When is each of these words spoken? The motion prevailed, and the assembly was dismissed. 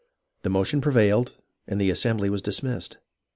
The 0.41 0.49
motion 0.49 0.81
prevailed, 0.81 1.33
and 1.67 1.79
the 1.79 1.91
assembly 1.91 2.31
was 2.31 2.41
dismissed. 2.41 2.97